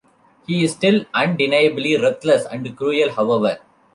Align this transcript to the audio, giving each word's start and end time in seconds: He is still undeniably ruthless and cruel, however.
He 0.47 0.63
is 0.63 0.71
still 0.71 1.05
undeniably 1.13 1.95
ruthless 1.95 2.45
and 2.47 2.75
cruel, 2.75 3.11
however. 3.11 3.59